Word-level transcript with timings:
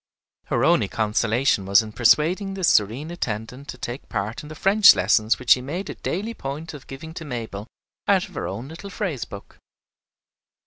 Her 0.45 0.63
only 0.65 0.87
consolation 0.87 1.67
was 1.67 1.83
in 1.83 1.91
persuading 1.91 2.55
this 2.55 2.69
serene 2.69 3.11
attendant 3.11 3.67
to 3.67 3.77
take 3.77 4.01
a 4.05 4.07
part 4.07 4.41
in 4.41 4.49
the 4.49 4.55
French 4.55 4.95
lessons 4.95 5.37
which 5.37 5.51
she 5.51 5.61
made 5.61 5.91
a 5.91 5.93
daily 5.93 6.33
point 6.33 6.73
of 6.73 6.87
giving 6.87 7.13
to 7.13 7.23
Mabel 7.23 7.67
out 8.07 8.27
of 8.27 8.33
her 8.33 8.47
own 8.47 8.67
little 8.69 8.89
phrase 8.89 9.25
book. 9.25 9.59